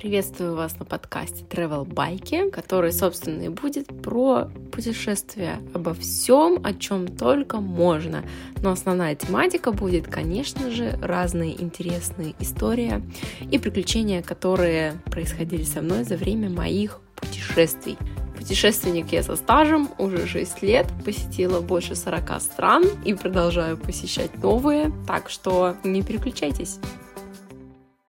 [0.00, 6.72] Приветствую вас на подкасте Travel Байки, который, собственно, и будет про путешествия обо всем, о
[6.72, 8.24] чем только можно.
[8.62, 13.02] Но основная тематика будет, конечно же, разные интересные истории
[13.50, 17.98] и приключения, которые происходили со мной за время моих путешествий.
[18.38, 24.92] Путешественник я со стажем, уже 6 лет, посетила больше 40 стран и продолжаю посещать новые,
[25.06, 26.78] так что не переключайтесь.